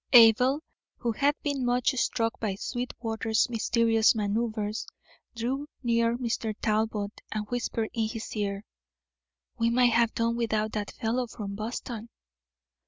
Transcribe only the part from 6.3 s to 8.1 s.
Talbot and whispered in